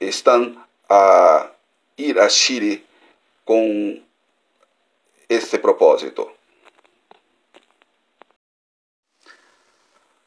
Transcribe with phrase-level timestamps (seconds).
[0.00, 0.56] estão
[0.88, 1.50] a
[1.98, 2.84] ir a Chile
[3.44, 4.02] con
[5.28, 6.32] este propósito.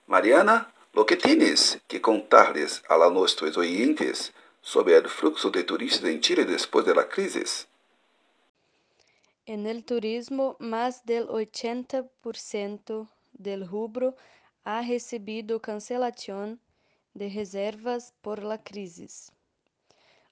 [0.08, 4.34] Mariana, lo que tienes que contarles a nuestros oyentes
[4.70, 7.68] sobre el flujo de turistas en Chile después de la crisis.
[9.48, 14.16] En el turismo, más del 80% del rubro
[14.64, 16.60] ha recibido cancelación
[17.16, 19.32] de reservas por la crisis.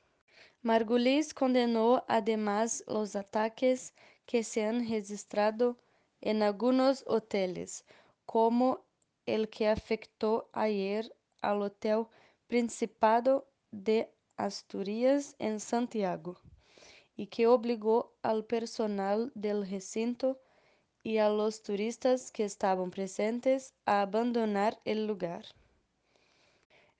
[0.62, 3.94] Margulis condenou además los ataques
[4.28, 5.76] que se han registrado
[6.22, 7.84] en algunos hoteles,
[8.26, 8.86] como
[9.26, 11.12] el que afectó ayer
[11.42, 12.06] al Hotel
[12.46, 16.38] Principado de Asturias en Santiago
[17.16, 20.40] y que obligó al personal del recinto
[21.08, 25.46] y a los turistas que estaban presentes a abandonar el lugar.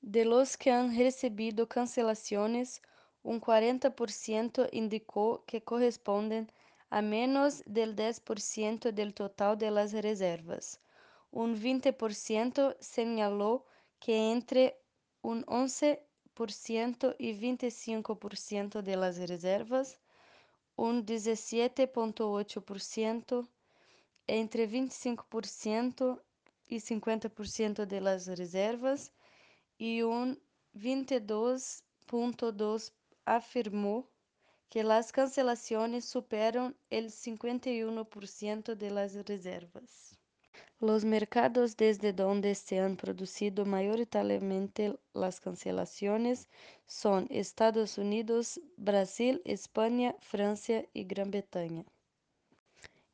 [0.00, 2.82] De los que han recibido cancelaciones,
[3.22, 6.50] un 40% indicó que corresponden
[6.90, 10.80] a menos del 10% del total de las reservas.
[11.30, 13.64] Un 20% señaló
[14.00, 14.76] que entre
[15.22, 20.00] un 11% y 25% de las reservas
[20.78, 23.48] un 17.8%,
[24.28, 26.22] entre 25%
[26.68, 29.12] y 50% de las reservas
[29.76, 30.40] y un
[30.74, 32.92] 22.2%
[33.24, 34.08] afirmó
[34.70, 40.17] que las cancelaciones superan el 51% de las reservas.
[40.80, 46.48] Los mercados desde donde se han producido mayoritariamente las cancelaciones
[46.86, 51.84] son Estados Unidos, Brasil, España, Francia y Gran Bretaña.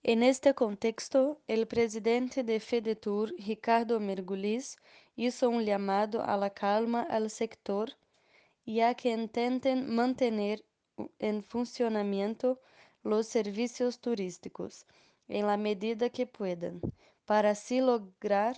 [0.02, 4.76] En este contexto, el presidente de FEDETUR, Ricardo Mergulis,
[5.16, 7.92] hizo un llamado a la calma al sector
[8.66, 10.62] y a que intenten mantener
[11.18, 12.60] en funcionamiento
[13.02, 14.84] los servicios turísticos
[15.28, 16.82] en la medida que puedan,
[17.24, 18.56] para así lograr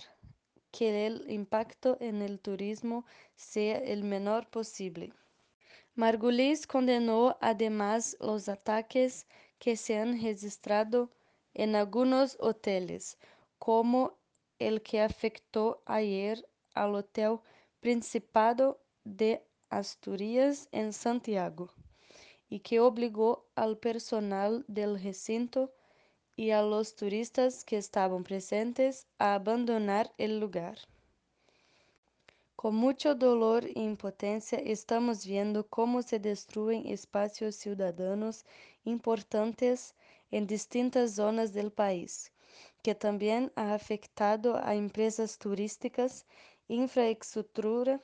[0.71, 3.05] que el impacto en el turismo
[3.35, 5.13] sea el menor posible.
[5.95, 9.25] Margulis condenó además los ataques
[9.57, 11.09] que se han registrado
[11.53, 13.17] en algunos hoteles,
[13.57, 14.17] como
[14.59, 17.39] el que afectó ayer al Hotel
[17.79, 21.71] Principado de Asturias en Santiago
[22.49, 25.73] y que obligó al personal del recinto
[26.37, 30.77] y a los turistas que estaban presentes a abandonar el lugar.
[32.55, 38.45] Con mucho dolor e impotencia estamos viendo cómo se destruyen espacios ciudadanos
[38.85, 39.95] importantes
[40.31, 42.31] en distintas zonas del país,
[42.83, 46.25] que también ha afectado a empresas turísticas,
[46.67, 47.99] infraestructura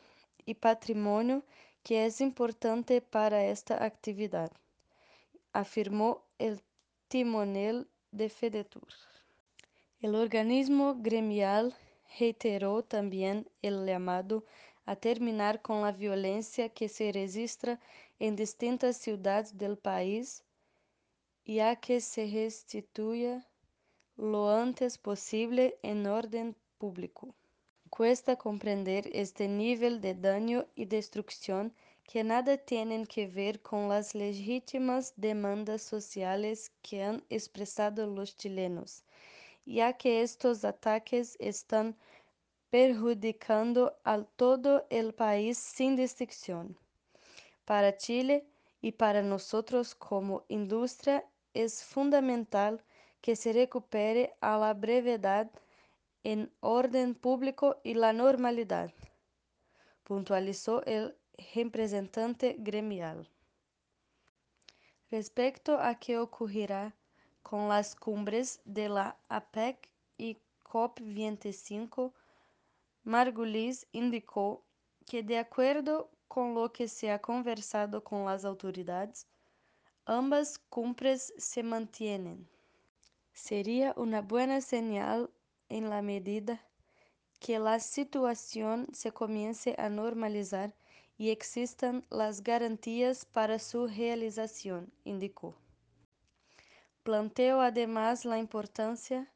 [0.45, 1.43] y patrimonio
[1.83, 4.51] que es importante para esta actividad,
[5.51, 6.61] afirmó el
[7.09, 8.87] timonel de FEDETUR.
[9.99, 11.75] El organismo gremial
[12.19, 14.45] reiteró también el llamado
[14.85, 17.79] a terminar con la violencia que se registra
[18.19, 20.43] en distintas ciudades del país
[21.43, 23.47] y a que se restituya
[24.15, 27.33] lo antes posible en orden público.
[27.89, 31.73] Cuesta comprender este nivel de daño y destrucción
[32.03, 39.03] que nada tienen que ver con las legítimas demandas sociales que han expresado los chilenos,
[39.65, 41.95] ya que estos ataques están
[42.69, 46.77] perjudicando a todo el país sin distinción.
[47.65, 48.45] Para Chile
[48.81, 52.83] y para nosotros como industria es fundamental
[53.21, 55.49] que se recupere a la brevedad
[56.23, 58.91] en orden público y la normalidad,
[60.03, 61.15] puntualizó el
[61.55, 63.27] representante gremial.
[65.11, 66.95] Respecto a qué ocurrirá
[67.41, 72.13] con las cumbres de la APEC y COP25,
[73.03, 74.63] Margulis indicó
[75.05, 79.27] que de acuerdo con lo que se ha conversado con las autoridades,
[80.05, 82.47] ambas cumbres se mantienen.
[83.33, 85.29] Sería una buena señal
[85.69, 86.65] en la medida
[87.39, 90.73] que la situación se comience a normalizar
[91.17, 95.55] y existan las garantías para su realización, indicó.
[97.03, 99.31] Planteó además la importancia,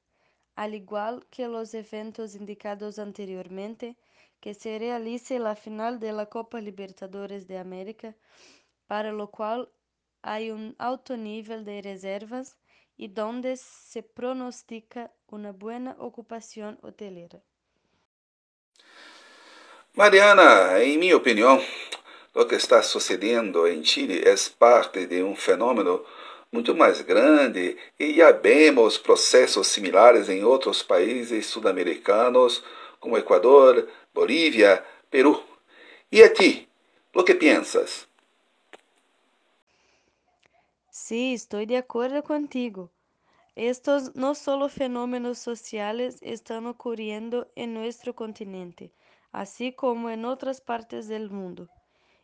[0.55, 3.97] al igual que los eventos indicados anteriormente,
[4.39, 8.15] que se realice la final de la Copa Libertadores de América,
[8.87, 9.69] para lo cual
[10.21, 12.57] hay un alto nivel de reservas
[12.95, 17.43] y donde se pronostica una buena ocupación hotelera.
[19.97, 21.59] Mariana, en mi opinión,
[22.35, 26.03] lo que está sucediendo en Chile es parte de un fenómeno
[26.51, 32.63] muito mais grande e já vemos processos similares em outros países sudamericanos
[32.99, 35.43] como Equador, Bolívia, Peru.
[36.11, 36.69] E a ti,
[37.11, 38.07] o que pensas?
[40.91, 42.91] Sí, estoy de acuerdo contigo.
[43.55, 48.91] Estos no solo fenómenos sociales están ocurriendo en nuestro continente,
[49.31, 51.69] así como en otras partes del mundo.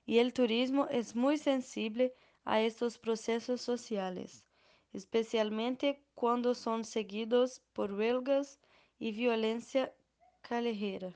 [0.06, 2.14] Y el turismo es muy sensible
[2.46, 4.46] a estos procesos sociales,
[4.92, 8.60] especialmente cuando son seguidos por huelgas
[9.00, 9.94] y violencia
[10.42, 11.16] callejera.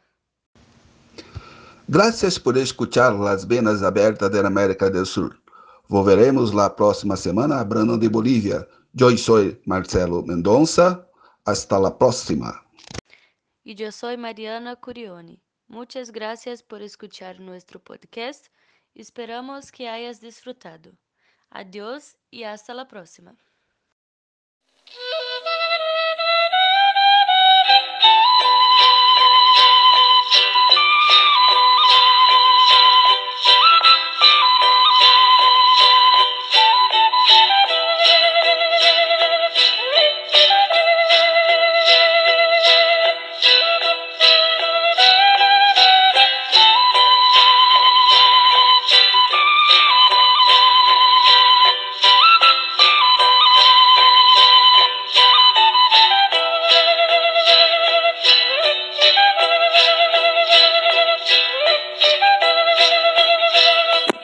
[1.88, 5.42] Gracias por escuchar Las Venas Abertas de América del Sur.
[5.88, 8.68] Volveremos la próxima semana hablando de Bolívia.
[8.92, 11.08] Yo soy Marcelo Mendonça.
[11.46, 12.62] Hasta la próxima.
[13.64, 15.42] Y yo soy Mariana Curioni.
[15.68, 18.48] Muchas gracias por escuchar nuestro podcast.
[18.96, 20.98] Esperamos que hayas disfrutado.
[21.50, 23.38] Adiós y hasta la próxima.